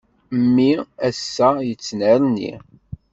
Mmi 0.41 0.71
ass-a 1.07 1.49
yettnerni. 1.67 2.51